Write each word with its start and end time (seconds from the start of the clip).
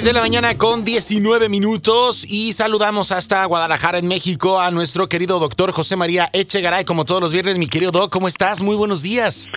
6 0.00 0.06
de 0.06 0.12
la 0.14 0.22
mañana 0.22 0.56
con 0.56 0.82
19 0.82 1.50
minutos 1.50 2.24
y 2.26 2.54
saludamos 2.54 3.12
hasta 3.12 3.44
Guadalajara, 3.44 3.98
en 3.98 4.08
México, 4.08 4.58
a 4.58 4.70
nuestro 4.70 5.10
querido 5.10 5.38
doctor 5.38 5.72
José 5.72 5.94
María 5.94 6.30
Echegaray, 6.32 6.86
como 6.86 7.04
todos 7.04 7.20
los 7.20 7.34
viernes. 7.34 7.58
Mi 7.58 7.66
querido 7.66 7.92
Doc, 7.92 8.10
¿cómo 8.10 8.26
estás? 8.26 8.62
Muy 8.62 8.76
buenos 8.76 9.02
días. 9.02 9.50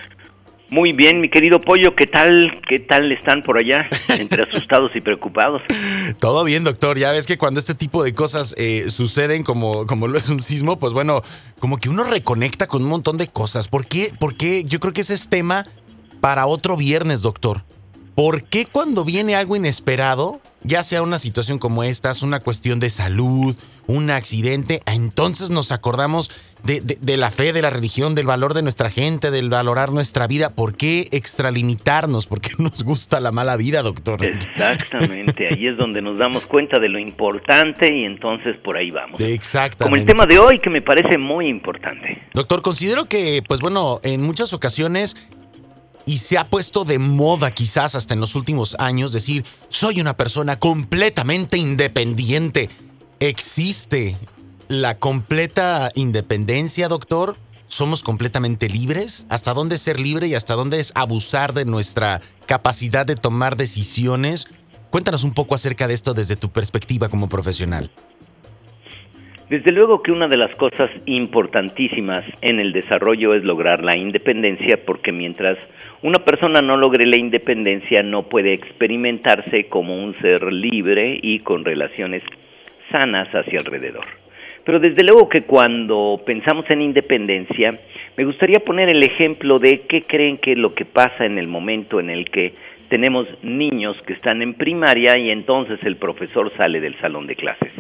Muy 0.70 0.92
bien, 0.92 1.22
mi 1.22 1.30
querido 1.30 1.62
Pollo, 1.62 1.96
¿qué 1.96 2.08
tal? 2.08 2.60
¿Qué 2.68 2.80
tal 2.80 3.10
están 3.14 3.42
por 3.42 3.58
allá? 3.58 3.88
Entre 4.20 4.44
asustados 4.44 4.92
y 4.96 5.00
preocupados. 5.00 5.62
Todo 6.20 6.44
bien, 6.44 6.66
doctor. 6.66 6.98
Ya 6.98 7.14
ves 7.14 7.26
que 7.26 7.38
cuando 7.38 7.62
este 7.62 7.74
tipo 7.74 8.04
de 8.04 8.14
cosas 8.14 8.54
eh, 8.58 8.90
suceden, 8.90 9.44
como, 9.44 9.86
como 9.86 10.10
lo 10.10 10.18
es 10.18 10.28
un 10.28 10.42
sismo, 10.42 10.78
pues 10.78 10.92
bueno, 10.92 11.22
como 11.60 11.78
que 11.78 11.88
uno 11.88 12.04
reconecta 12.04 12.68
con 12.68 12.84
un 12.84 12.90
montón 12.90 13.16
de 13.16 13.30
cosas. 13.30 13.70
¿Por 13.70 13.88
qué? 13.88 14.12
Porque 14.20 14.66
yo 14.66 14.82
creo 14.82 14.92
que 14.92 15.02
ese 15.02 15.14
es 15.14 15.30
tema 15.30 15.66
para 16.20 16.48
otro 16.48 16.76
viernes, 16.76 17.22
doctor. 17.22 17.64
¿Por 18.16 18.44
qué 18.44 18.66
cuando 18.66 19.04
viene 19.04 19.36
algo 19.36 19.56
inesperado, 19.56 20.40
ya 20.62 20.84
sea 20.84 21.02
una 21.02 21.18
situación 21.18 21.58
como 21.58 21.84
esta, 21.84 22.12
es 22.12 22.22
una 22.22 22.42
cuestión 22.42 22.80
de 22.80 22.92
salud, 22.92 23.56
un 23.88 24.12
accidente, 24.12 24.82
entonces 24.86 25.50
nos 25.50 25.72
acordamos 25.72 26.30
de, 26.64 27.18
la 27.18 27.32
fe, 27.32 27.54
de 27.54 27.62
la 27.64 27.72
religión, 27.72 28.14
del 28.14 28.28
valor 28.28 28.54
de 28.54 28.62
nuestra 28.62 28.92
gente, 28.92 29.32
del 29.32 29.50
valorar 29.50 29.92
nuestra 29.92 30.28
vida? 30.28 30.52
¿Por 30.52 30.76
qué 30.76 31.08
extralimitarnos? 31.12 32.28
¿Por 32.28 32.40
qué 32.40 32.52
nos 32.60 32.84
gusta 32.84 33.20
la 33.20 33.32
mala 33.32 33.58
vida, 33.58 33.82
doctor? 33.82 34.24
Exactamente, 34.24 35.48
ahí 35.48 35.66
es 35.66 35.76
donde 35.76 36.02
nos 36.04 36.20
damos 36.20 36.46
cuenta 36.46 36.80
de 36.80 36.90
lo 36.90 37.00
importante 37.00 37.92
y 37.92 38.04
entonces 38.04 38.56
por 38.58 38.78
ahí 38.78 38.92
vamos. 38.92 39.20
Exactamente. 39.20 39.84
Como 39.86 39.96
el 39.96 40.06
tema 40.06 40.28
de 40.28 40.38
hoy 40.38 40.60
que 40.60 40.70
me 40.70 40.84
parece 40.84 41.18
muy 41.18 41.48
importante. 41.48 42.22
Doctor, 42.36 42.62
considero 42.62 43.06
que, 43.06 43.42
pues 43.48 43.60
bueno, 43.60 44.00
en 44.04 44.22
muchas 44.22 44.54
ocasiones 44.54 45.18
y 46.06 46.18
se 46.18 46.38
ha 46.38 46.48
puesto 46.50 46.84
de 46.84 47.00
moda 47.00 47.52
quizás 47.52 47.96
hasta 47.96 48.14
en 48.14 48.20
los 48.20 48.36
últimos 48.36 48.76
años 48.80 49.12
decir, 49.12 49.46
soy 49.70 50.02
una 50.02 50.18
persona 50.18 50.60
completamente 50.60 51.58
independiente. 51.58 52.70
¿Existe 53.20 54.18
la 54.68 55.00
completa 55.00 55.92
independencia, 55.96 56.88
doctor? 56.88 57.38
¿Somos 57.68 58.04
completamente 58.04 58.70
libres? 58.70 59.26
¿Hasta 59.30 59.54
dónde 59.54 59.78
ser 59.78 60.00
libre 60.00 60.28
y 60.28 60.36
hasta 60.36 60.54
dónde 60.54 60.80
es 60.80 60.92
abusar 60.96 61.54
de 61.54 61.66
nuestra 61.66 62.22
capacidad 62.46 63.06
de 63.06 63.16
tomar 63.16 63.58
decisiones? 63.58 64.48
Cuéntanos 64.92 65.24
un 65.24 65.34
poco 65.34 65.56
acerca 65.56 65.88
de 65.88 65.96
esto 65.96 66.14
desde 66.14 66.36
tu 66.36 66.52
perspectiva 66.52 67.10
como 67.10 67.30
profesional. 67.30 67.92
Desde 69.50 69.74
luego 69.74 70.02
que 70.02 70.14
una 70.14 70.28
de 70.28 70.38
las 70.38 70.56
cosas 70.56 70.90
importantísimas 71.06 72.24
en 72.42 72.60
el 72.60 72.72
desarrollo 72.72 73.34
es 73.34 73.44
lograr 73.44 73.84
la 73.84 73.98
independencia 73.98 74.80
porque 74.86 75.12
mientras 75.12 75.58
una 76.02 76.20
persona 76.20 76.62
no 76.62 76.78
logre 76.78 77.06
la 77.06 77.18
independencia 77.18 78.04
no 78.04 78.24
puede 78.24 78.54
experimentarse 78.54 79.66
como 79.68 79.96
un 79.96 80.16
ser 80.16 80.52
libre 80.52 81.20
y 81.22 81.40
con 81.40 81.66
relaciones 81.66 82.24
sanas 82.90 83.28
hacia 83.34 83.60
alrededor. 83.60 84.06
Pero 84.64 84.80
desde 84.80 85.04
luego 85.04 85.28
que 85.28 85.42
cuando 85.42 86.22
pensamos 86.26 86.66
en 86.70 86.82
independencia, 86.82 87.72
me 88.18 88.24
gustaría 88.24 88.60
poner 88.60 88.88
el 88.88 89.04
ejemplo 89.04 89.60
de 89.60 89.82
qué 89.82 90.04
creen 90.04 90.38
que 90.38 90.52
es 90.52 90.58
lo 90.58 90.72
que 90.72 90.86
pasa 90.86 91.26
en 91.26 91.38
el 91.38 91.50
momento 91.50 92.00
en 92.00 92.10
el 92.10 92.30
que 92.32 92.54
tenemos 92.88 93.28
niños 93.42 93.98
que 94.08 94.14
están 94.14 94.42
en 94.42 94.54
primaria 94.54 95.18
y 95.18 95.32
entonces 95.32 95.84
el 95.84 95.98
profesor 95.98 96.50
sale 96.56 96.80
del 96.80 96.96
salón 97.00 97.28
de 97.28 97.36
clases. 97.36 97.73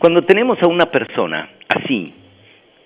Cuando 0.00 0.22
tenemos 0.22 0.56
a 0.62 0.66
una 0.66 0.86
persona 0.86 1.50
así, 1.68 2.14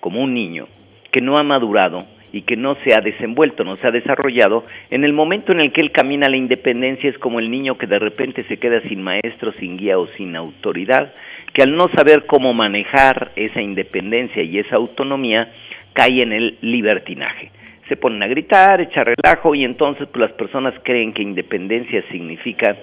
como 0.01 0.21
un 0.21 0.33
niño, 0.33 0.67
que 1.13 1.21
no 1.21 1.37
ha 1.37 1.43
madurado 1.43 1.99
y 2.33 2.41
que 2.41 2.57
no 2.57 2.75
se 2.83 2.93
ha 2.93 2.99
desenvuelto, 2.99 3.63
no 3.63 3.77
se 3.77 3.87
ha 3.87 3.91
desarrollado, 3.91 4.65
en 4.89 5.05
el 5.05 5.13
momento 5.13 5.53
en 5.53 5.61
el 5.61 5.71
que 5.71 5.79
él 5.79 5.93
camina 5.93 6.27
a 6.27 6.29
la 6.29 6.35
independencia 6.35 7.09
es 7.09 7.17
como 7.17 7.39
el 7.39 7.49
niño 7.49 7.77
que 7.77 7.87
de 7.87 7.99
repente 7.99 8.43
se 8.49 8.57
queda 8.57 8.81
sin 8.81 9.01
maestro, 9.01 9.53
sin 9.53 9.77
guía 9.77 9.97
o 9.97 10.07
sin 10.17 10.35
autoridad, 10.35 11.13
que 11.53 11.63
al 11.63 11.77
no 11.77 11.87
saber 11.95 12.25
cómo 12.25 12.53
manejar 12.53 13.31
esa 13.37 13.61
independencia 13.61 14.43
y 14.43 14.59
esa 14.59 14.75
autonomía, 14.75 15.53
cae 15.93 16.21
en 16.21 16.33
el 16.33 16.57
libertinaje. 16.59 17.49
Se 17.87 17.95
ponen 17.95 18.23
a 18.23 18.27
gritar, 18.27 18.81
echar 18.81 19.05
relajo 19.05 19.55
y 19.55 19.63
entonces 19.63 20.05
pues, 20.11 20.19
las 20.19 20.33
personas 20.33 20.73
creen 20.83 21.13
que 21.13 21.21
independencia 21.21 22.03
significa 22.11 22.75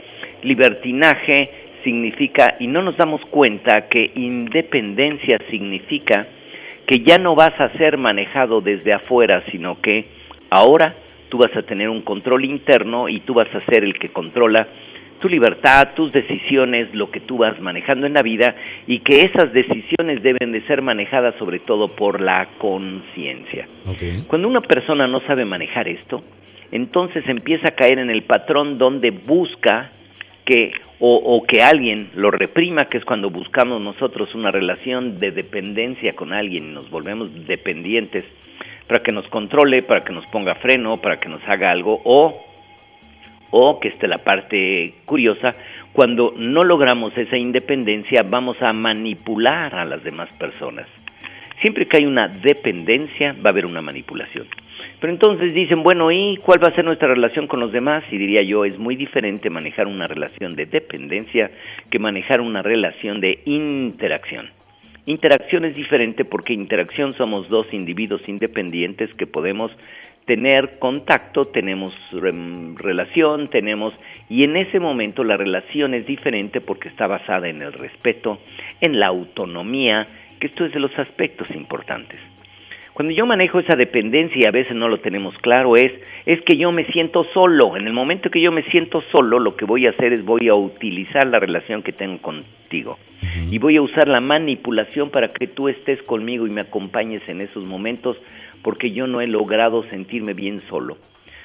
libertinaje, 0.42 1.61
significa, 1.84 2.56
y 2.58 2.66
no 2.66 2.82
nos 2.82 2.96
damos 2.96 3.20
cuenta 3.30 3.88
que 3.88 4.10
independencia 4.14 5.38
significa 5.50 6.26
que 6.86 7.00
ya 7.00 7.18
no 7.18 7.34
vas 7.34 7.58
a 7.60 7.70
ser 7.78 7.96
manejado 7.96 8.60
desde 8.60 8.92
afuera, 8.92 9.42
sino 9.50 9.80
que 9.80 10.06
ahora 10.50 10.94
tú 11.28 11.38
vas 11.38 11.56
a 11.56 11.62
tener 11.62 11.88
un 11.88 12.02
control 12.02 12.44
interno 12.44 13.08
y 13.08 13.20
tú 13.20 13.34
vas 13.34 13.48
a 13.54 13.60
ser 13.60 13.84
el 13.84 13.98
que 13.98 14.08
controla 14.08 14.68
tu 15.20 15.28
libertad, 15.28 15.94
tus 15.94 16.12
decisiones, 16.12 16.92
lo 16.94 17.10
que 17.10 17.20
tú 17.20 17.38
vas 17.38 17.58
manejando 17.60 18.06
en 18.06 18.12
la 18.12 18.22
vida 18.22 18.56
y 18.88 18.98
que 18.98 19.20
esas 19.20 19.52
decisiones 19.52 20.22
deben 20.22 20.50
de 20.50 20.60
ser 20.66 20.82
manejadas 20.82 21.36
sobre 21.38 21.60
todo 21.60 21.86
por 21.86 22.20
la 22.20 22.48
conciencia. 22.58 23.66
Cuando 24.26 24.48
una 24.48 24.60
persona 24.60 25.06
no 25.06 25.20
sabe 25.20 25.44
manejar 25.44 25.86
esto, 25.86 26.20
entonces 26.72 27.24
empieza 27.28 27.68
a 27.68 27.76
caer 27.76 28.00
en 28.00 28.10
el 28.10 28.24
patrón 28.24 28.76
donde 28.76 29.10
busca 29.10 29.92
o, 31.00 31.42
que 31.46 31.62
alguien 31.62 32.10
lo 32.14 32.30
reprima, 32.30 32.84
que 32.84 32.98
es 32.98 33.04
cuando 33.04 33.30
buscamos 33.30 33.82
nosotros 33.82 34.34
una 34.34 34.50
relación 34.50 35.18
de 35.18 35.32
dependencia 35.32 36.12
con 36.12 36.32
alguien 36.32 36.68
y 36.68 36.72
nos 36.72 36.88
volvemos 36.90 37.46
dependientes 37.46 38.24
para 38.86 39.02
que 39.02 39.12
nos 39.12 39.26
controle, 39.28 39.82
para 39.82 40.04
que 40.04 40.12
nos 40.12 40.24
ponga 40.26 40.54
freno, 40.56 40.96
para 40.98 41.16
que 41.16 41.28
nos 41.28 41.42
haga 41.46 41.70
algo, 41.70 42.00
o, 42.04 42.40
o 43.50 43.80
que 43.80 43.88
esté 43.88 44.06
la 44.06 44.18
parte 44.18 44.94
curiosa, 45.04 45.54
cuando 45.92 46.34
no 46.36 46.62
logramos 46.62 47.16
esa 47.16 47.36
independencia 47.36 48.22
vamos 48.28 48.56
a 48.62 48.72
manipular 48.72 49.74
a 49.74 49.84
las 49.84 50.02
demás 50.04 50.34
personas. 50.36 50.86
Siempre 51.62 51.86
que 51.86 51.98
hay 51.98 52.06
una 52.06 52.28
dependencia 52.28 53.34
va 53.34 53.50
a 53.50 53.52
haber 53.52 53.66
una 53.66 53.80
manipulación. 53.80 54.46
Pero 55.00 55.12
entonces 55.12 55.54
dicen, 55.54 55.82
bueno, 55.82 56.10
¿y 56.10 56.36
cuál 56.38 56.62
va 56.62 56.68
a 56.68 56.74
ser 56.74 56.84
nuestra 56.84 57.08
relación 57.08 57.46
con 57.46 57.60
los 57.60 57.72
demás? 57.72 58.04
Y 58.10 58.18
diría 58.18 58.42
yo, 58.42 58.64
es 58.64 58.78
muy 58.78 58.96
diferente 58.96 59.48
manejar 59.48 59.86
una 59.86 60.06
relación 60.06 60.54
de 60.56 60.66
dependencia 60.66 61.50
que 61.88 61.98
manejar 61.98 62.40
una 62.40 62.62
relación 62.62 63.20
de 63.20 63.40
interacción. 63.44 64.50
Interacción 65.06 65.64
es 65.64 65.74
diferente 65.74 66.24
porque 66.24 66.52
interacción 66.52 67.12
somos 67.12 67.48
dos 67.48 67.66
individuos 67.72 68.28
independientes 68.28 69.12
que 69.14 69.26
podemos 69.26 69.72
tener 70.26 70.78
contacto, 70.78 71.46
tenemos 71.46 71.92
relación, 72.76 73.48
tenemos 73.48 73.92
y 74.28 74.44
en 74.44 74.56
ese 74.56 74.78
momento 74.78 75.24
la 75.24 75.36
relación 75.36 75.94
es 75.94 76.06
diferente 76.06 76.60
porque 76.60 76.88
está 76.88 77.08
basada 77.08 77.48
en 77.48 77.62
el 77.62 77.72
respeto, 77.72 78.38
en 78.80 79.00
la 79.00 79.08
autonomía, 79.08 80.06
que 80.42 80.48
esto 80.48 80.64
es 80.64 80.72
de 80.72 80.80
los 80.80 80.90
aspectos 80.98 81.48
importantes. 81.52 82.18
Cuando 82.94 83.14
yo 83.14 83.26
manejo 83.26 83.60
esa 83.60 83.76
dependencia 83.76 84.42
y 84.42 84.44
a 84.44 84.50
veces 84.50 84.74
no 84.74 84.88
lo 84.88 84.98
tenemos 84.98 85.38
claro 85.38 85.76
es 85.76 85.92
es 86.26 86.42
que 86.42 86.56
yo 86.56 86.72
me 86.72 86.84
siento 86.86 87.24
solo. 87.32 87.76
En 87.76 87.86
el 87.86 87.92
momento 87.92 88.28
que 88.28 88.40
yo 88.40 88.50
me 88.50 88.64
siento 88.64 89.02
solo, 89.12 89.38
lo 89.38 89.54
que 89.54 89.64
voy 89.64 89.86
a 89.86 89.90
hacer 89.90 90.12
es 90.12 90.24
voy 90.24 90.48
a 90.48 90.54
utilizar 90.56 91.28
la 91.28 91.38
relación 91.38 91.84
que 91.84 91.92
tengo 91.92 92.20
contigo 92.20 92.98
y 93.52 93.58
voy 93.58 93.76
a 93.76 93.82
usar 93.82 94.08
la 94.08 94.20
manipulación 94.20 95.10
para 95.10 95.28
que 95.28 95.46
tú 95.46 95.68
estés 95.68 96.02
conmigo 96.02 96.44
y 96.44 96.50
me 96.50 96.62
acompañes 96.62 97.22
en 97.28 97.40
esos 97.40 97.64
momentos 97.64 98.16
porque 98.62 98.90
yo 98.90 99.06
no 99.06 99.20
he 99.20 99.28
logrado 99.28 99.84
sentirme 99.90 100.34
bien 100.34 100.58
solo. 100.68 100.96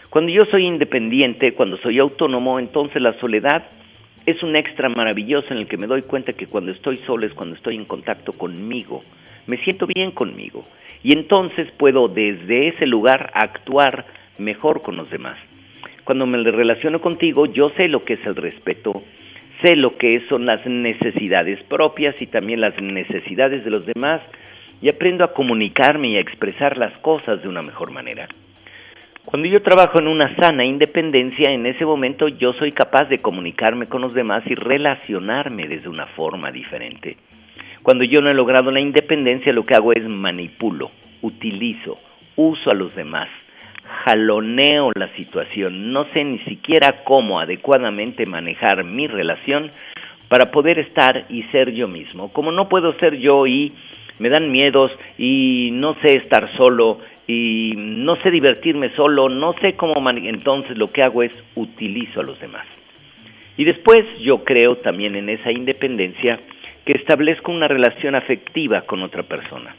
Cuando 0.10 0.32
yo 0.32 0.42
soy 0.50 0.66
independiente, 0.66 1.54
cuando 1.54 1.78
soy 1.78 2.00
autónomo, 2.00 2.58
entonces 2.58 3.00
la 3.00 3.14
soledad 3.20 3.70
es 4.28 4.44
un 4.44 4.58
extra 4.58 4.90
maravilloso 4.90 5.48
en 5.52 5.60
el 5.60 5.68
que 5.68 5.78
me 5.78 5.88
doy 5.88 6.02
cuenta 6.02 6.34
que 6.34 6.48
cuando 6.48 6.74
estoy 6.74 6.98
solo 7.08 7.26
es 7.26 7.34
cuando 7.34 7.56
estoy 7.56 7.76
en 7.76 7.86
contacto 7.86 8.34
conmigo. 8.34 9.02
Me 9.48 9.56
siento 9.64 9.88
bien 9.88 10.12
conmigo 10.12 10.64
y 11.02 11.14
entonces 11.14 11.72
puedo 11.78 12.10
desde 12.10 12.68
ese 12.68 12.86
lugar 12.86 13.32
actuar 13.34 14.06
mejor 14.38 14.82
con 14.82 14.98
los 14.98 15.10
demás. 15.10 15.38
Cuando 16.04 16.26
me 16.26 16.44
relaciono 16.44 17.00
contigo, 17.00 17.46
yo 17.46 17.70
sé 17.78 17.88
lo 17.88 18.02
que 18.02 18.16
es 18.16 18.26
el 18.26 18.36
respeto, 18.36 19.02
sé 19.62 19.78
lo 19.78 19.98
que 19.98 20.22
son 20.28 20.46
las 20.46 20.66
necesidades 20.66 21.64
propias 21.64 22.22
y 22.22 22.28
también 22.28 22.60
las 22.60 22.78
necesidades 22.82 23.64
de 23.64 23.72
los 23.72 23.86
demás 23.86 24.22
y 24.82 24.90
aprendo 24.90 25.24
a 25.24 25.32
comunicarme 25.32 26.10
y 26.10 26.18
a 26.18 26.22
expresar 26.22 26.78
las 26.78 26.92
cosas 26.98 27.42
de 27.42 27.48
una 27.48 27.62
mejor 27.62 27.94
manera. 27.94 28.28
Cuando 29.30 29.50
yo 29.50 29.62
trabajo 29.62 30.00
en 30.00 30.08
una 30.08 30.34
sana 30.38 30.64
independencia, 30.64 31.52
en 31.52 31.66
ese 31.66 31.86
momento 31.86 32.30
yo 32.30 32.54
soy 32.54 32.72
capaz 32.72 33.10
de 33.10 33.18
comunicarme 33.18 33.86
con 33.86 34.02
los 34.02 34.14
demás 34.14 34.42
y 34.46 34.56
relacionarme 34.56 35.68
desde 35.68 35.90
una 35.90 36.08
forma 36.08 36.50
diferente. 36.50 37.18
Cuando 37.84 38.06
yo 38.06 38.22
no 38.22 38.30
he 38.30 38.34
logrado 38.34 38.72
la 38.72 38.80
independencia, 38.80 39.52
lo 39.52 39.66
que 39.66 39.76
hago 39.76 39.92
es 39.92 40.08
manipulo, 40.08 40.92
utilizo, 41.22 41.96
uso 42.38 42.72
a 42.72 42.74
los 42.74 42.96
demás, 42.96 43.28
jaloneo 44.06 44.92
la 44.96 45.14
situación, 45.18 45.92
no 45.92 46.06
sé 46.14 46.24
ni 46.24 46.40
siquiera 46.46 47.04
cómo 47.04 47.42
adecuadamente 47.42 48.26
manejar 48.26 48.86
mi 48.86 49.08
relación 49.08 49.72
para 50.30 50.52
poder 50.52 50.80
estar 50.80 51.26
y 51.28 51.44
ser 51.52 51.74
yo 51.74 51.90
mismo. 51.90 52.32
Como 52.32 52.54
no 52.54 52.70
puedo 52.70 52.98
ser 52.98 53.18
yo 53.18 53.46
y 53.46 53.74
me 54.20 54.30
dan 54.30 54.52
miedos 54.52 54.90
y 55.18 55.72
no 55.74 55.96
sé 55.96 56.16
estar 56.18 56.50
solo 56.56 57.00
y 57.28 57.74
no 57.76 58.16
sé 58.24 58.32
divertirme 58.32 58.96
solo, 58.96 59.28
no 59.28 59.54
sé 59.62 59.74
cómo, 59.74 59.94
entonces 60.10 60.78
lo 60.78 60.88
que 60.88 61.04
hago 61.04 61.24
es 61.24 61.32
utilizo 61.56 62.22
a 62.22 62.24
los 62.24 62.40
demás. 62.40 62.66
Y 63.58 63.66
después 63.66 64.06
yo 64.20 64.44
creo 64.44 64.78
también 64.78 65.16
en 65.16 65.30
esa 65.30 65.52
independencia 65.52 66.40
que 66.86 66.94
establezco 66.94 67.52
una 67.52 67.68
relación 67.68 68.16
afectiva 68.16 68.82
con 68.84 69.04
otra 69.04 69.24
persona. 69.24 69.76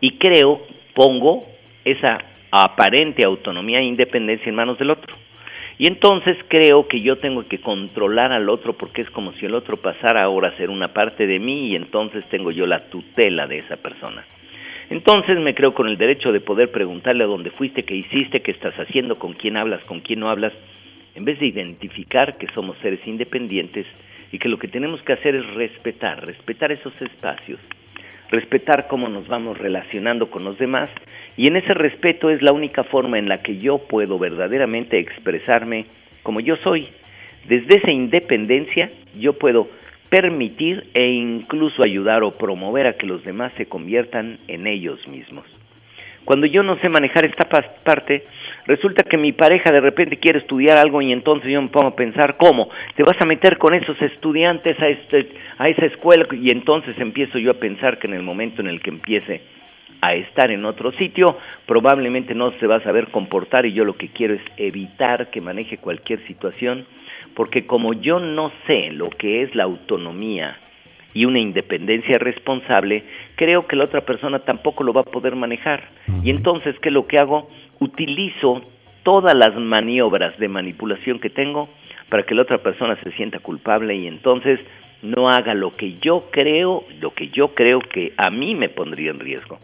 Y 0.00 0.12
creo, 0.18 0.60
pongo 0.94 1.42
esa 1.84 2.18
aparente 2.52 3.24
autonomía 3.24 3.80
e 3.80 3.84
independencia 3.84 4.48
en 4.48 4.54
manos 4.54 4.78
del 4.78 4.90
otro. 4.90 5.16
Y 5.78 5.86
entonces 5.86 6.36
creo 6.48 6.86
que 6.88 7.00
yo 7.00 7.18
tengo 7.18 7.42
que 7.42 7.60
controlar 7.60 8.32
al 8.32 8.48
otro 8.48 8.74
porque 8.74 9.00
es 9.00 9.10
como 9.10 9.32
si 9.34 9.46
el 9.46 9.54
otro 9.54 9.76
pasara 9.76 10.22
ahora 10.22 10.48
a 10.48 10.56
ser 10.56 10.70
una 10.70 10.92
parte 10.92 11.26
de 11.26 11.38
mí 11.38 11.68
y 11.68 11.76
entonces 11.76 12.24
tengo 12.30 12.50
yo 12.50 12.66
la 12.66 12.90
tutela 12.90 13.46
de 13.46 13.58
esa 13.58 13.76
persona. 13.76 14.24
Entonces 14.90 15.38
me 15.38 15.54
creo 15.54 15.74
con 15.74 15.88
el 15.88 15.98
derecho 15.98 16.32
de 16.32 16.40
poder 16.40 16.70
preguntarle 16.70 17.24
a 17.24 17.26
dónde 17.26 17.50
fuiste, 17.50 17.82
qué 17.82 17.94
hiciste, 17.94 18.40
qué 18.40 18.52
estás 18.52 18.74
haciendo, 18.74 19.18
con 19.18 19.34
quién 19.34 19.56
hablas, 19.56 19.86
con 19.86 20.00
quién 20.00 20.20
no 20.20 20.30
hablas, 20.30 20.54
en 21.14 21.24
vez 21.24 21.38
de 21.40 21.46
identificar 21.46 22.38
que 22.38 22.46
somos 22.54 22.78
seres 22.78 23.06
independientes 23.06 23.86
y 24.32 24.38
que 24.38 24.48
lo 24.48 24.58
que 24.58 24.68
tenemos 24.68 25.02
que 25.02 25.12
hacer 25.12 25.36
es 25.36 25.46
respetar, 25.54 26.26
respetar 26.26 26.72
esos 26.72 26.92
espacios, 27.02 27.60
respetar 28.30 28.86
cómo 28.88 29.08
nos 29.08 29.28
vamos 29.28 29.58
relacionando 29.58 30.30
con 30.30 30.44
los 30.44 30.58
demás 30.58 30.90
y 31.36 31.48
en 31.48 31.56
ese 31.56 31.74
respeto 31.74 32.30
es 32.30 32.40
la 32.40 32.52
única 32.52 32.84
forma 32.84 33.18
en 33.18 33.28
la 33.28 33.38
que 33.38 33.58
yo 33.58 33.78
puedo 33.78 34.18
verdaderamente 34.18 34.98
expresarme 34.98 35.86
como 36.22 36.40
yo 36.40 36.56
soy. 36.56 36.88
Desde 37.46 37.76
esa 37.76 37.90
independencia 37.90 38.90
yo 39.18 39.34
puedo 39.34 39.68
permitir 40.08 40.88
e 40.94 41.06
incluso 41.06 41.82
ayudar 41.82 42.22
o 42.22 42.30
promover 42.30 42.86
a 42.86 42.94
que 42.94 43.06
los 43.06 43.22
demás 43.24 43.52
se 43.54 43.66
conviertan 43.66 44.38
en 44.48 44.66
ellos 44.66 45.06
mismos. 45.08 45.46
Cuando 46.24 46.46
yo 46.46 46.62
no 46.62 46.78
sé 46.80 46.90
manejar 46.90 47.24
esta 47.24 47.46
parte, 47.46 48.22
resulta 48.66 49.02
que 49.02 49.16
mi 49.16 49.32
pareja 49.32 49.72
de 49.72 49.80
repente 49.80 50.18
quiere 50.18 50.40
estudiar 50.40 50.76
algo 50.76 51.00
y 51.00 51.10
entonces 51.10 51.50
yo 51.50 51.62
me 51.62 51.68
pongo 51.68 51.88
a 51.88 51.96
pensar, 51.96 52.36
¿cómo? 52.36 52.68
¿Te 52.96 53.02
vas 53.02 53.16
a 53.18 53.24
meter 53.24 53.56
con 53.56 53.74
esos 53.74 54.00
estudiantes 54.02 54.78
a, 54.78 54.88
este, 54.88 55.30
a 55.56 55.68
esa 55.70 55.86
escuela? 55.86 56.26
Y 56.32 56.50
entonces 56.50 56.98
empiezo 56.98 57.38
yo 57.38 57.52
a 57.52 57.54
pensar 57.54 57.98
que 57.98 58.08
en 58.08 58.14
el 58.14 58.22
momento 58.22 58.60
en 58.60 58.68
el 58.68 58.82
que 58.82 58.90
empiece 58.90 59.40
a 60.02 60.12
estar 60.12 60.50
en 60.50 60.66
otro 60.66 60.92
sitio, 60.92 61.38
probablemente 61.66 62.34
no 62.34 62.52
se 62.60 62.66
va 62.66 62.76
a 62.76 62.82
saber 62.82 63.08
comportar 63.08 63.64
y 63.64 63.72
yo 63.72 63.84
lo 63.84 63.94
que 63.94 64.08
quiero 64.08 64.34
es 64.34 64.42
evitar 64.58 65.30
que 65.30 65.40
maneje 65.40 65.78
cualquier 65.78 66.24
situación 66.26 66.86
porque 67.38 67.66
como 67.66 67.92
yo 67.92 68.18
no 68.18 68.50
sé 68.66 68.90
lo 68.90 69.10
que 69.10 69.42
es 69.42 69.54
la 69.54 69.62
autonomía 69.62 70.58
y 71.14 71.24
una 71.24 71.38
independencia 71.38 72.18
responsable, 72.18 73.04
creo 73.36 73.64
que 73.64 73.76
la 73.76 73.84
otra 73.84 74.00
persona 74.00 74.40
tampoco 74.40 74.82
lo 74.82 74.92
va 74.92 75.02
a 75.02 75.04
poder 75.12 75.36
manejar. 75.36 75.88
Y 76.24 76.30
entonces, 76.30 76.74
¿qué 76.80 76.88
es 76.88 76.92
lo 76.92 77.04
que 77.04 77.16
hago? 77.16 77.46
Utilizo 77.78 78.60
todas 79.04 79.38
las 79.38 79.54
maniobras 79.54 80.36
de 80.38 80.48
manipulación 80.48 81.20
que 81.20 81.30
tengo 81.30 81.68
para 82.10 82.24
que 82.24 82.34
la 82.34 82.42
otra 82.42 82.58
persona 82.58 82.96
se 83.04 83.12
sienta 83.12 83.38
culpable 83.38 83.94
y 83.94 84.08
entonces 84.08 84.58
no 85.02 85.28
haga 85.28 85.54
lo 85.54 85.70
que 85.70 85.94
yo 85.94 86.30
creo, 86.32 86.86
lo 87.00 87.10
que 87.10 87.28
yo 87.28 87.54
creo 87.54 87.78
que 87.78 88.14
a 88.16 88.30
mí 88.30 88.56
me 88.56 88.68
pondría 88.68 89.12
en 89.12 89.20
riesgo. 89.20 89.58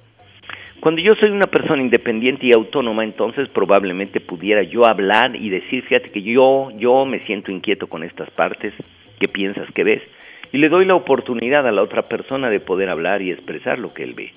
Cuando 0.84 1.00
yo 1.00 1.14
soy 1.14 1.30
una 1.30 1.46
persona 1.46 1.80
independiente 1.80 2.46
y 2.46 2.52
autónoma, 2.52 3.04
entonces 3.04 3.48
probablemente 3.48 4.20
pudiera 4.20 4.62
yo 4.62 4.86
hablar 4.86 5.34
y 5.34 5.48
decir, 5.48 5.82
fíjate 5.82 6.10
que 6.10 6.20
yo, 6.20 6.68
yo 6.76 7.06
me 7.06 7.20
siento 7.20 7.50
inquieto 7.50 7.86
con 7.86 8.04
estas 8.04 8.28
partes, 8.28 8.74
¿qué 9.18 9.26
piensas 9.26 9.66
que 9.72 9.82
ves? 9.82 10.02
Y 10.52 10.58
le 10.58 10.68
doy 10.68 10.84
la 10.84 10.94
oportunidad 10.94 11.66
a 11.66 11.72
la 11.72 11.80
otra 11.80 12.02
persona 12.02 12.50
de 12.50 12.60
poder 12.60 12.90
hablar 12.90 13.22
y 13.22 13.30
expresar 13.30 13.78
lo 13.78 13.94
que 13.94 14.02
él 14.02 14.12
ve. 14.12 14.32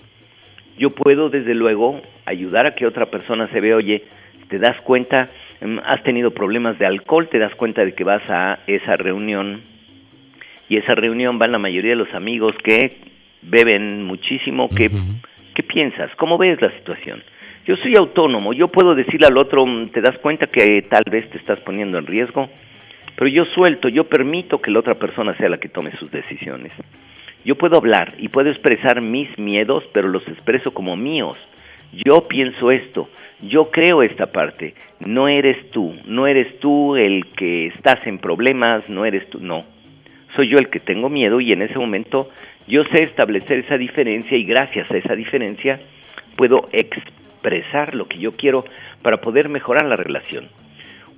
Yo 0.78 0.90
puedo, 0.90 1.30
desde 1.30 1.54
luego, 1.54 2.00
ayudar 2.26 2.66
a 2.66 2.72
que 2.72 2.88
otra 2.88 3.08
persona 3.08 3.50
se 3.50 3.60
vea, 3.60 3.76
oye, 3.76 4.04
te 4.48 4.58
das 4.58 4.80
cuenta, 4.84 5.26
em, 5.60 5.80
has 5.80 6.02
tenido 6.04 6.32
problemas 6.32 6.80
de 6.80 6.86
alcohol, 6.86 7.28
te 7.28 7.40
das 7.40 7.54
cuenta 7.56 7.84
de 7.84 7.94
que 7.94 8.06
vas 8.06 8.24
a 8.30 8.60
esa 8.68 8.96
reunión 8.96 9.64
y 10.70 10.78
esa 10.78 10.96
reunión 10.96 11.40
van 11.40 11.52
la 11.52 11.60
mayoría 11.60 11.92
de 11.92 11.98
los 11.98 12.14
amigos 12.14 12.56
que 12.64 12.96
beben 13.42 14.06
muchísimo, 14.06 14.70
que 14.70 14.90
¿Qué 15.58 15.64
piensas? 15.64 16.12
¿Cómo 16.18 16.38
ves 16.38 16.62
la 16.62 16.70
situación? 16.70 17.24
Yo 17.66 17.76
soy 17.78 17.96
autónomo, 17.96 18.54
yo 18.54 18.68
puedo 18.68 18.94
decirle 18.94 19.26
al 19.26 19.40
otro, 19.40 19.66
mm, 19.66 19.90
¿te 19.90 20.02
das 20.02 20.16
cuenta 20.20 20.46
que 20.46 20.84
tal 20.84 21.02
vez 21.10 21.28
te 21.32 21.40
estás 21.40 21.60
poniendo 21.62 21.98
en 21.98 22.06
riesgo? 22.06 22.48
Pero 23.16 23.28
yo 23.28 23.44
suelto, 23.46 23.90
yo 23.90 24.04
permito 24.04 24.62
que 24.62 24.70
la 24.70 24.78
otra 24.78 24.94
persona 24.94 25.34
sea 25.34 25.50
la 25.50 25.58
que 25.58 25.68
tome 25.68 25.98
sus 25.98 26.12
decisiones. 26.12 26.74
Yo 27.44 27.56
puedo 27.56 27.76
hablar 27.76 28.14
y 28.20 28.28
puedo 28.28 28.52
expresar 28.52 29.02
mis 29.02 29.36
miedos, 29.40 29.84
pero 29.94 30.10
los 30.10 30.28
expreso 30.28 30.76
como 30.76 30.96
míos. 30.96 31.40
Yo 31.92 32.22
pienso 32.22 32.70
esto, 32.70 33.10
yo 33.42 33.72
creo 33.72 34.04
esta 34.04 34.28
parte, 34.28 34.76
no 35.00 35.28
eres 35.28 35.72
tú, 35.72 35.96
no 36.06 36.28
eres 36.28 36.60
tú 36.60 36.96
el 36.96 37.26
que 37.36 37.66
estás 37.66 38.06
en 38.06 38.20
problemas, 38.20 38.88
no 38.90 39.06
eres 39.06 39.28
tú, 39.32 39.40
no. 39.42 39.66
Soy 40.36 40.50
yo 40.50 40.60
el 40.60 40.70
que 40.70 40.80
tengo 40.80 41.10
miedo 41.10 41.42
y 41.42 41.52
en 41.52 41.64
ese 41.64 41.80
momento 41.80 42.30
yo 42.68 42.84
sé 42.86 43.04
establecer 43.04 43.60
esa 43.60 43.78
diferencia 43.78 44.38
y 44.38 44.44
gracias 44.44 44.92
a 44.92 44.98
esa 44.98 45.16
diferencia 45.16 45.80
puedo 46.36 46.68
expresar 46.72 47.96
lo 47.96 48.08
que 48.08 48.20
yo 48.20 48.34
quiero 48.34 48.66
para 49.02 49.22
poder 49.22 49.50
mejorar 49.50 49.86
la 49.86 49.96
relación. 49.96 50.50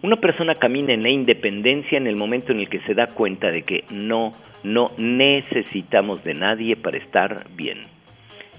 Una 0.02 0.16
persona 0.16 0.56
camina 0.56 0.94
en 0.94 1.04
la 1.04 1.10
independencia 1.10 1.98
en 1.98 2.08
el 2.08 2.16
momento 2.16 2.52
en 2.52 2.60
el 2.60 2.70
que 2.70 2.80
se 2.82 2.94
da 2.94 3.08
cuenta 3.08 3.52
de 3.52 3.64
que 3.64 3.84
no, 3.90 4.34
no 4.64 4.92
necesitamos 4.98 6.24
de 6.24 6.36
nadie 6.36 6.76
para 6.78 6.98
estar 6.98 7.48
bien. 7.56 7.99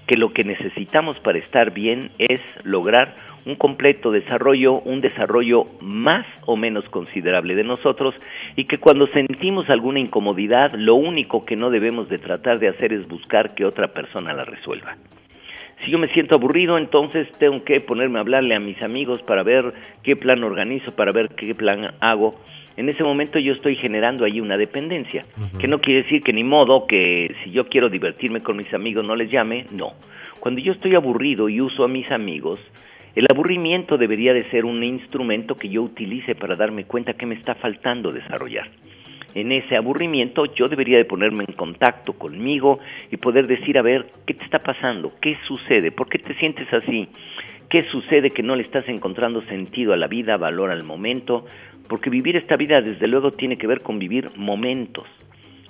Que 0.07 0.17
lo 0.17 0.33
que 0.33 0.43
necesitamos 0.43 1.19
para 1.19 1.37
estar 1.37 1.71
bien 1.71 2.11
es 2.17 2.41
lograr 2.63 3.15
un 3.45 3.55
completo 3.55 4.11
desarrollo, 4.11 4.79
un 4.81 5.01
desarrollo 5.01 5.65
más 5.81 6.25
o 6.45 6.55
menos 6.55 6.87
considerable 6.89 7.55
de 7.55 7.63
nosotros 7.63 8.15
y 8.55 8.65
que 8.65 8.77
cuando 8.77 9.07
sentimos 9.07 9.69
alguna 9.69 9.99
incomodidad, 9.99 10.73
lo 10.73 10.95
único 10.95 11.45
que 11.45 11.55
no 11.55 11.69
debemos 11.69 12.09
de 12.09 12.19
tratar 12.19 12.59
de 12.59 12.69
hacer 12.69 12.93
es 12.93 13.07
buscar 13.07 13.55
que 13.55 13.65
otra 13.65 13.93
persona 13.93 14.33
la 14.33 14.45
resuelva. 14.45 14.95
Si 15.83 15.89
yo 15.89 15.97
me 15.97 16.07
siento 16.09 16.35
aburrido, 16.35 16.77
entonces 16.77 17.27
tengo 17.39 17.63
que 17.63 17.79
ponerme 17.79 18.19
a 18.19 18.21
hablarle 18.21 18.55
a 18.55 18.59
mis 18.59 18.81
amigos 18.83 19.23
para 19.23 19.41
ver 19.41 19.73
qué 20.03 20.15
plan 20.15 20.43
organizo, 20.43 20.95
para 20.95 21.11
ver 21.11 21.29
qué 21.29 21.55
plan 21.55 21.95
hago. 21.99 22.35
En 22.77 22.89
ese 22.89 23.03
momento 23.03 23.37
yo 23.37 23.53
estoy 23.53 23.75
generando 23.75 24.25
ahí 24.25 24.39
una 24.39 24.57
dependencia, 24.57 25.23
que 25.59 25.67
no 25.67 25.79
quiere 25.79 26.03
decir 26.03 26.21
que 26.21 26.33
ni 26.33 26.43
modo 26.43 26.87
que 26.87 27.35
si 27.43 27.51
yo 27.51 27.67
quiero 27.67 27.89
divertirme 27.89 28.41
con 28.41 28.57
mis 28.57 28.73
amigos 28.73 29.05
no 29.05 29.15
les 29.15 29.29
llame, 29.29 29.65
no. 29.71 29.93
Cuando 30.39 30.61
yo 30.61 30.71
estoy 30.73 30.95
aburrido 30.95 31.49
y 31.49 31.61
uso 31.61 31.83
a 31.83 31.87
mis 31.87 32.09
amigos, 32.11 32.59
el 33.13 33.27
aburrimiento 33.29 33.97
debería 33.97 34.33
de 34.33 34.49
ser 34.49 34.63
un 34.63 34.83
instrumento 34.83 35.55
que 35.55 35.67
yo 35.67 35.83
utilice 35.83 36.33
para 36.33 36.55
darme 36.55 36.85
cuenta 36.85 37.13
que 37.13 37.25
me 37.25 37.35
está 37.35 37.55
faltando 37.55 38.11
desarrollar. 38.11 38.69
En 39.33 39.51
ese 39.51 39.75
aburrimiento 39.75 40.45
yo 40.45 40.67
debería 40.67 40.97
de 40.97 41.05
ponerme 41.05 41.45
en 41.47 41.53
contacto 41.53 42.13
conmigo 42.13 42.79
y 43.11 43.17
poder 43.17 43.47
decir, 43.47 43.77
a 43.77 43.81
ver, 43.81 44.07
¿qué 44.25 44.33
te 44.33 44.43
está 44.43 44.59
pasando? 44.59 45.11
¿Qué 45.21 45.37
sucede? 45.47 45.91
¿Por 45.91 46.09
qué 46.09 46.19
te 46.19 46.33
sientes 46.35 46.71
así? 46.73 47.07
¿Qué 47.71 47.83
sucede 47.83 48.31
que 48.31 48.43
no 48.43 48.57
le 48.57 48.63
estás 48.63 48.85
encontrando 48.89 49.41
sentido 49.43 49.93
a 49.93 49.95
la 49.95 50.07
vida, 50.07 50.35
valor 50.35 50.71
al 50.71 50.83
momento? 50.83 51.45
Porque 51.87 52.09
vivir 52.09 52.35
esta 52.35 52.57
vida 52.57 52.81
desde 52.81 53.07
luego 53.07 53.31
tiene 53.31 53.57
que 53.57 53.65
ver 53.65 53.79
con 53.79 53.97
vivir 53.97 54.27
momentos. 54.35 55.07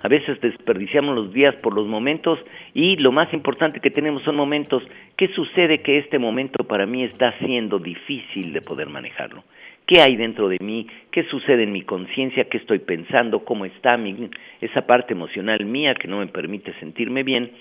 A 0.01 0.07
veces 0.07 0.41
desperdiciamos 0.41 1.13
los 1.13 1.31
días 1.31 1.53
por 1.57 1.75
los 1.75 1.85
momentos 1.85 2.39
y 2.73 2.97
lo 2.97 3.11
más 3.11 3.31
importante 3.35 3.79
que 3.81 3.91
tenemos 3.91 4.23
son 4.23 4.35
momentos. 4.35 4.81
¿Qué 5.15 5.27
sucede 5.27 5.83
que 5.83 5.99
este 5.99 6.17
momento 6.17 6.63
para 6.63 6.87
mí 6.87 7.03
está 7.03 7.37
siendo 7.37 7.77
difícil 7.77 8.51
de 8.51 8.61
poder 8.61 8.89
manejarlo? 8.89 9.43
¿Qué 9.85 10.01
hay 10.01 10.15
dentro 10.15 10.49
de 10.49 10.57
mí? 10.59 10.87
¿Qué 11.11 11.25
sucede 11.25 11.61
en 11.61 11.71
mi 11.71 11.83
conciencia? 11.83 12.45
¿Qué 12.45 12.57
estoy 12.57 12.79
pensando? 12.79 13.45
¿Cómo 13.45 13.65
está 13.65 13.95
mi, 13.97 14.27
esa 14.59 14.87
parte 14.87 15.13
emocional 15.13 15.63
mía 15.65 15.93
que 15.93 16.07
no 16.07 16.17
me 16.17 16.25
permite 16.25 16.73
sentirme 16.79 17.21
bien? 17.21 17.51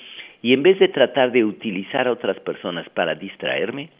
Y 0.40 0.54
en 0.54 0.62
vez 0.62 0.78
de 0.78 0.88
tratar 0.88 1.30
de 1.30 1.44
utilizar 1.44 2.08
a 2.08 2.12
otras 2.12 2.40
personas 2.40 2.88
para 2.88 3.14
distraerme, 3.14 3.90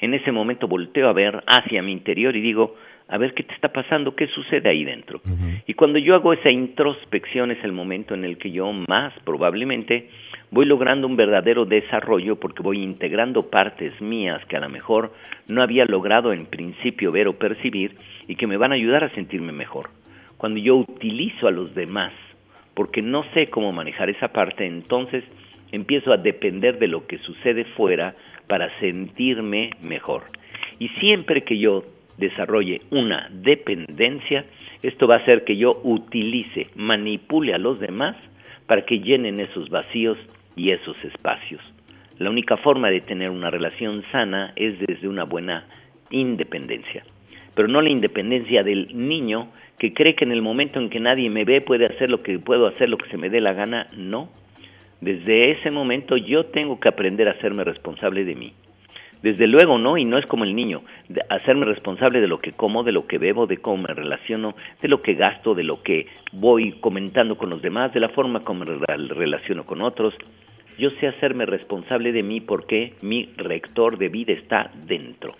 en 0.00 0.14
ese 0.14 0.32
momento 0.32 0.66
volteo 0.66 1.08
a 1.08 1.12
ver 1.12 1.42
hacia 1.46 1.82
mi 1.82 1.92
interior 1.92 2.34
y 2.36 2.40
digo, 2.40 2.76
a 3.10 3.18
ver 3.18 3.34
qué 3.34 3.42
te 3.42 3.52
está 3.54 3.68
pasando, 3.72 4.14
qué 4.14 4.28
sucede 4.28 4.68
ahí 4.68 4.84
dentro. 4.84 5.20
Y 5.66 5.74
cuando 5.74 5.98
yo 5.98 6.14
hago 6.14 6.32
esa 6.32 6.52
introspección 6.52 7.50
es 7.50 7.62
el 7.64 7.72
momento 7.72 8.14
en 8.14 8.24
el 8.24 8.38
que 8.38 8.52
yo 8.52 8.72
más 8.72 9.12
probablemente 9.24 10.08
voy 10.52 10.64
logrando 10.64 11.08
un 11.08 11.16
verdadero 11.16 11.64
desarrollo 11.64 12.36
porque 12.36 12.62
voy 12.62 12.82
integrando 12.82 13.50
partes 13.50 14.00
mías 14.00 14.44
que 14.46 14.56
a 14.56 14.60
lo 14.60 14.68
mejor 14.68 15.12
no 15.48 15.60
había 15.62 15.84
logrado 15.86 16.32
en 16.32 16.46
principio 16.46 17.10
ver 17.10 17.26
o 17.26 17.36
percibir 17.36 17.96
y 18.28 18.36
que 18.36 18.46
me 18.46 18.56
van 18.56 18.70
a 18.70 18.76
ayudar 18.76 19.02
a 19.02 19.10
sentirme 19.10 19.52
mejor. 19.52 19.90
Cuando 20.36 20.60
yo 20.60 20.76
utilizo 20.76 21.48
a 21.48 21.52
los 21.52 21.74
demás 21.74 22.14
porque 22.74 23.02
no 23.02 23.24
sé 23.34 23.48
cómo 23.48 23.72
manejar 23.72 24.08
esa 24.08 24.28
parte, 24.28 24.66
entonces 24.66 25.24
empiezo 25.72 26.12
a 26.12 26.16
depender 26.16 26.78
de 26.78 26.86
lo 26.86 27.06
que 27.06 27.18
sucede 27.18 27.64
fuera 27.64 28.14
para 28.50 28.68
sentirme 28.80 29.70
mejor. 29.80 30.24
Y 30.80 30.88
siempre 31.00 31.44
que 31.44 31.56
yo 31.56 31.84
desarrolle 32.18 32.82
una 32.90 33.28
dependencia, 33.30 34.44
esto 34.82 35.06
va 35.06 35.14
a 35.14 35.18
hacer 35.18 35.44
que 35.44 35.56
yo 35.56 35.80
utilice, 35.84 36.66
manipule 36.74 37.54
a 37.54 37.58
los 37.58 37.78
demás 37.78 38.16
para 38.66 38.84
que 38.84 38.98
llenen 38.98 39.38
esos 39.38 39.70
vacíos 39.70 40.18
y 40.56 40.72
esos 40.72 41.02
espacios. 41.04 41.62
La 42.18 42.28
única 42.28 42.56
forma 42.56 42.90
de 42.90 43.00
tener 43.00 43.30
una 43.30 43.50
relación 43.50 44.02
sana 44.10 44.52
es 44.56 44.78
desde 44.80 45.06
una 45.06 45.24
buena 45.24 45.66
independencia. 46.10 47.04
pero 47.54 47.68
no 47.68 47.82
la 47.82 47.90
independencia 47.90 48.62
del 48.62 48.88
niño 48.94 49.48
que 49.78 49.92
cree 49.92 50.14
que 50.14 50.24
en 50.24 50.32
el 50.32 50.40
momento 50.40 50.78
en 50.78 50.88
que 50.88 51.00
nadie 51.00 51.28
me 51.30 51.44
ve 51.44 51.60
puede 51.60 51.86
hacer 51.86 52.10
lo 52.10 52.22
que 52.22 52.38
puedo 52.38 52.66
hacer 52.66 52.88
lo 52.88 52.96
que 52.96 53.10
se 53.10 53.16
me 53.16 53.28
dé 53.28 53.40
la 53.40 53.52
gana, 53.52 53.86
no. 53.96 54.30
Desde 55.00 55.52
ese 55.52 55.70
momento 55.70 56.16
yo 56.16 56.44
tengo 56.46 56.78
que 56.78 56.88
aprender 56.88 57.28
a 57.28 57.32
hacerme 57.32 57.64
responsable 57.64 58.24
de 58.24 58.34
mí. 58.34 58.52
Desde 59.22 59.46
luego, 59.46 59.78
¿no? 59.78 59.98
Y 59.98 60.04
no 60.04 60.18
es 60.18 60.24
como 60.26 60.44
el 60.44 60.54
niño, 60.54 60.82
de 61.08 61.22
hacerme 61.28 61.66
responsable 61.66 62.20
de 62.20 62.26
lo 62.26 62.38
que 62.38 62.52
como, 62.52 62.82
de 62.82 62.92
lo 62.92 63.06
que 63.06 63.18
bebo, 63.18 63.46
de 63.46 63.58
cómo 63.58 63.82
me 63.82 63.94
relaciono, 63.94 64.54
de 64.80 64.88
lo 64.88 65.02
que 65.02 65.14
gasto, 65.14 65.54
de 65.54 65.64
lo 65.64 65.82
que 65.82 66.06
voy 66.32 66.72
comentando 66.80 67.36
con 67.36 67.50
los 67.50 67.60
demás, 67.60 67.92
de 67.92 68.00
la 68.00 68.08
forma 68.08 68.40
como 68.40 68.64
me 68.64 68.66
relaciono 69.08 69.64
con 69.64 69.82
otros. 69.82 70.14
Yo 70.78 70.90
sé 70.90 71.06
hacerme 71.06 71.44
responsable 71.44 72.12
de 72.12 72.22
mí 72.22 72.40
porque 72.40 72.94
mi 73.02 73.28
rector 73.36 73.98
de 73.98 74.08
vida 74.08 74.32
está 74.32 74.70
dentro. 74.86 75.34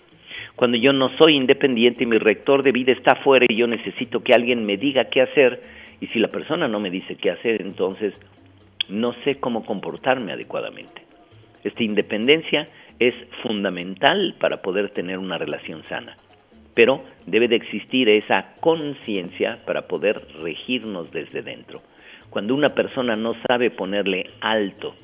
Cuando 0.55 0.77
yo 0.77 0.93
no 0.93 1.09
soy 1.17 1.35
independiente 1.35 2.05
mi 2.05 2.17
rector 2.17 2.61
de 2.61 2.71
vida 2.71 2.91
está 2.91 3.13
afuera 3.13 3.45
y 3.49 3.55
yo 3.55 3.67
necesito 3.67 4.23
que 4.23 4.33
alguien 4.33 4.65
me 4.65 4.77
diga 4.77 5.05
qué 5.05 5.21
hacer, 5.21 5.61
y 5.99 6.07
si 6.07 6.19
la 6.19 6.29
persona 6.29 6.67
no 6.67 6.79
me 6.79 6.89
dice 6.89 7.15
qué 7.15 7.31
hacer, 7.31 7.61
entonces 7.61 8.13
no 8.91 9.13
sé 9.23 9.39
cómo 9.39 9.65
comportarme 9.65 10.33
adecuadamente. 10.33 11.03
Esta 11.63 11.83
independencia 11.83 12.67
es 12.99 13.15
fundamental 13.43 14.35
para 14.39 14.61
poder 14.61 14.89
tener 14.89 15.17
una 15.17 15.37
relación 15.37 15.83
sana, 15.89 16.17
pero 16.73 17.03
debe 17.25 17.47
de 17.47 17.55
existir 17.55 18.09
esa 18.09 18.53
conciencia 18.59 19.59
para 19.65 19.87
poder 19.87 20.21
regirnos 20.41 21.11
desde 21.11 21.41
dentro. 21.41 21.81
Cuando 22.29 22.55
una 22.55 22.69
persona 22.69 23.15
no 23.15 23.35
sabe 23.47 23.71
ponerle 23.71 24.29
alto 24.39 24.95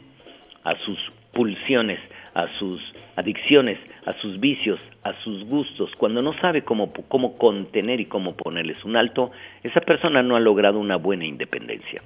a 0.64 0.76
sus 0.86 0.98
pulsiones, 1.34 2.00
a 2.34 2.48
sus 2.60 2.80
adicciones, 3.16 3.80
a 4.06 4.14
sus 4.14 4.40
vicios, 4.40 4.80
a 5.04 5.14
sus 5.24 5.44
gustos, 5.46 5.92
cuando 5.98 6.22
no 6.22 6.34
sabe 6.40 6.64
cómo, 6.64 6.92
cómo 7.08 7.36
contener 7.36 8.00
y 8.00 8.06
cómo 8.06 8.36
ponerles 8.36 8.84
un 8.86 8.96
alto, 8.96 9.32
esa 9.64 9.82
persona 9.82 10.22
no 10.22 10.36
ha 10.36 10.40
logrado 10.40 10.80
una 10.80 10.98
buena 10.98 11.26
independencia. 11.26 12.02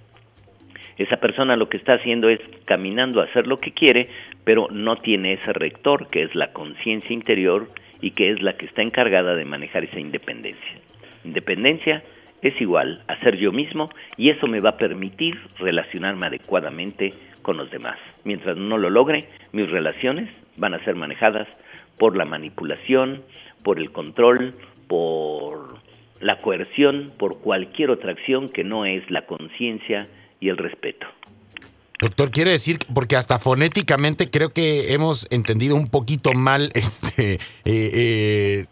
Esa 1.02 1.18
persona 1.18 1.56
lo 1.56 1.68
que 1.68 1.78
está 1.78 1.94
haciendo 1.94 2.30
es 2.30 2.40
caminando 2.66 3.22
a 3.22 3.26
hacer 3.26 3.48
lo 3.48 3.58
que 3.58 3.72
quiere, 3.72 4.08
pero 4.44 4.68
no 4.70 4.98
tiene 4.98 5.34
ese 5.34 5.52
rector 5.52 6.08
que 6.10 6.22
es 6.22 6.36
la 6.36 6.54
conciencia 6.54 7.12
interior 7.12 7.68
y 8.02 8.12
que 8.12 8.30
es 8.30 8.42
la 8.44 8.54
que 8.54 8.68
está 8.68 8.84
encargada 8.84 9.36
de 9.36 9.46
manejar 9.46 9.84
esa 9.84 10.00
independencia. 10.00 10.78
Independencia 11.24 12.04
es 12.44 12.60
igual 12.62 13.04
a 13.08 13.18
ser 13.18 13.38
yo 13.38 13.52
mismo 13.52 13.90
y 14.16 14.30
eso 14.30 14.46
me 14.46 14.60
va 14.60 14.72
a 14.72 14.78
permitir 14.78 15.40
relacionarme 15.58 16.28
adecuadamente 16.28 17.12
con 17.42 17.58
los 17.58 17.72
demás. 17.72 17.98
Mientras 18.24 18.58
no 18.58 18.78
lo 18.78 18.92
logre, 18.92 19.28
mis 19.54 19.70
relaciones 19.72 20.30
van 20.58 20.76
a 20.76 20.84
ser 20.84 20.96
manejadas 20.96 21.48
por 21.98 22.16
la 22.16 22.26
manipulación, 22.26 23.24
por 23.64 23.80
el 23.80 23.92
control, 23.92 24.52
por 24.88 25.80
la 26.20 26.38
coerción, 26.38 27.12
por 27.18 27.42
cualquier 27.42 27.90
otra 27.90 28.12
acción 28.12 28.50
que 28.50 28.64
no 28.64 28.86
es 28.86 29.10
la 29.10 29.26
conciencia 29.26 30.08
y 30.42 30.50
el 30.50 30.58
respeto. 30.58 31.08
Doctor, 32.02 32.32
quiere 32.32 32.52
decir, 32.52 32.80
porque 32.94 33.16
hasta 33.16 33.38
fonéticamente 33.38 34.30
creo 34.30 34.50
que 34.50 34.94
hemos 34.94 35.28
entendido 35.30 35.76
un 35.76 35.88
poquito 35.88 36.34
mal 36.34 36.72
este, 36.74 37.34
eh, 37.34 37.40
eh, 37.66 38.66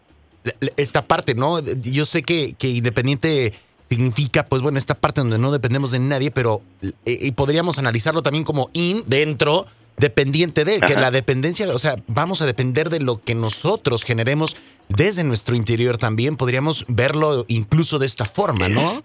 esta 0.76 1.06
parte, 1.06 1.34
¿no? 1.34 1.60
Yo 1.60 2.04
sé 2.04 2.22
que, 2.22 2.54
que, 2.54 2.68
independiente 2.68 3.54
significa, 3.88 4.44
pues 4.44 4.62
bueno, 4.62 4.78
esta 4.78 4.94
parte 4.94 5.20
donde 5.20 5.38
no 5.38 5.52
dependemos 5.52 5.92
de 5.92 6.00
nadie, 6.00 6.30
pero 6.32 6.60
eh, 6.82 7.18
y 7.22 7.30
podríamos 7.32 7.78
analizarlo 7.78 8.22
también 8.22 8.42
como 8.42 8.70
in, 8.72 9.04
dentro, 9.06 9.66
dependiente 9.96 10.64
de, 10.64 10.80
que 10.80 10.94
la 10.94 11.12
dependencia, 11.12 11.68
o 11.72 11.78
sea, 11.78 11.96
vamos 12.08 12.42
a 12.42 12.46
depender 12.46 12.90
de 12.90 13.00
lo 13.00 13.22
que 13.22 13.34
nosotros 13.34 14.02
generemos 14.02 14.56
desde 14.88 15.22
nuestro 15.22 15.54
interior 15.54 15.98
también, 15.98 16.36
podríamos 16.36 16.84
verlo 16.88 17.44
incluso 17.48 17.98
de 18.00 18.06
esta 18.06 18.24
forma, 18.24 18.68
¿no? 18.68 19.04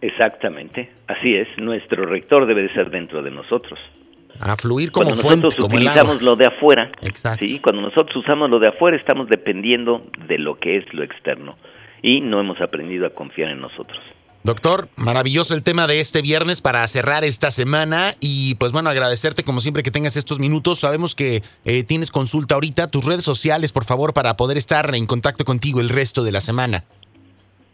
Exactamente, 0.00 0.90
así 1.06 1.34
es. 1.34 1.48
Nuestro 1.58 2.06
rector 2.06 2.46
debe 2.46 2.62
de 2.62 2.72
ser 2.72 2.90
dentro 2.90 3.22
de 3.22 3.30
nosotros. 3.30 3.78
A 4.40 4.54
fluir 4.54 4.92
como 4.92 5.06
cuando 5.06 5.22
fuente, 5.22 5.44
nosotros 5.46 5.66
utilizamos 5.66 6.22
lo 6.22 6.36
de 6.36 6.46
afuera, 6.46 6.92
Exacto. 7.02 7.44
¿sí? 7.44 7.58
cuando 7.58 7.82
nosotros 7.82 8.16
usamos 8.16 8.48
lo 8.48 8.60
de 8.60 8.68
afuera 8.68 8.96
estamos 8.96 9.28
dependiendo 9.28 10.04
de 10.28 10.38
lo 10.38 10.58
que 10.58 10.76
es 10.76 10.84
lo 10.94 11.02
externo 11.02 11.56
y 12.02 12.20
no 12.20 12.38
hemos 12.38 12.60
aprendido 12.60 13.06
a 13.06 13.10
confiar 13.10 13.50
en 13.50 13.58
nosotros. 13.58 13.98
Doctor, 14.44 14.88
maravilloso 14.96 15.54
el 15.54 15.64
tema 15.64 15.88
de 15.88 15.98
este 15.98 16.22
viernes 16.22 16.62
para 16.62 16.86
cerrar 16.86 17.24
esta 17.24 17.50
semana 17.50 18.14
y 18.20 18.54
pues 18.54 18.70
bueno, 18.70 18.88
agradecerte 18.88 19.42
como 19.42 19.60
siempre 19.60 19.82
que 19.82 19.90
tengas 19.90 20.16
estos 20.16 20.38
minutos. 20.38 20.78
Sabemos 20.78 21.16
que 21.16 21.42
eh, 21.64 21.82
tienes 21.82 22.12
consulta 22.12 22.54
ahorita, 22.54 22.86
tus 22.88 23.04
redes 23.04 23.24
sociales 23.24 23.72
por 23.72 23.84
favor 23.84 24.14
para 24.14 24.36
poder 24.36 24.56
estar 24.56 24.94
en 24.94 25.06
contacto 25.06 25.44
contigo 25.44 25.80
el 25.80 25.88
resto 25.88 26.22
de 26.22 26.32
la 26.32 26.40
semana. 26.40 26.84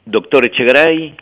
Doctor 0.06 0.46
Echegaray, 0.46 1.16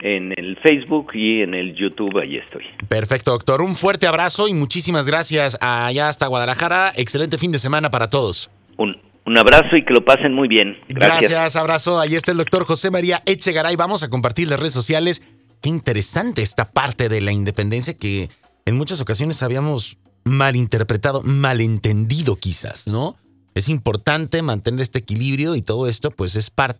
en 0.00 0.32
el 0.36 0.56
Facebook 0.62 1.12
y 1.14 1.42
en 1.42 1.54
el 1.54 1.74
YouTube, 1.74 2.18
ahí 2.18 2.36
estoy. 2.36 2.64
Perfecto, 2.88 3.32
doctor. 3.32 3.62
Un 3.62 3.74
fuerte 3.74 4.06
abrazo 4.06 4.48
y 4.48 4.54
muchísimas 4.54 5.06
gracias 5.06 5.58
allá 5.60 6.08
hasta 6.08 6.26
Guadalajara. 6.26 6.92
Excelente 6.96 7.38
fin 7.38 7.52
de 7.52 7.58
semana 7.58 7.90
para 7.90 8.08
todos. 8.08 8.50
Un, 8.76 8.96
un 9.26 9.38
abrazo 9.38 9.76
y 9.76 9.84
que 9.84 9.92
lo 9.92 10.04
pasen 10.04 10.32
muy 10.32 10.48
bien. 10.48 10.78
Gracias. 10.88 11.30
gracias. 11.30 11.56
abrazo. 11.56 11.98
Ahí 11.98 12.14
está 12.14 12.32
el 12.32 12.38
doctor 12.38 12.64
José 12.64 12.90
María 12.90 13.22
Echegaray. 13.26 13.76
Vamos 13.76 14.02
a 14.02 14.08
compartir 14.08 14.48
las 14.48 14.60
redes 14.60 14.72
sociales. 14.72 15.22
Qué 15.60 15.68
interesante 15.68 16.42
esta 16.42 16.70
parte 16.70 17.08
de 17.08 17.20
la 17.20 17.32
independencia 17.32 17.96
que 17.98 18.28
en 18.64 18.76
muchas 18.76 19.00
ocasiones 19.00 19.42
habíamos 19.42 19.98
malinterpretado, 20.24 21.22
malentendido 21.22 22.36
quizás, 22.36 22.86
¿no? 22.86 23.16
Es 23.54 23.68
importante 23.68 24.40
mantener 24.42 24.80
este 24.82 25.00
equilibrio 25.00 25.56
y 25.56 25.62
todo 25.62 25.88
esto 25.88 26.12
pues 26.12 26.36
es 26.36 26.50
parte 26.50 26.76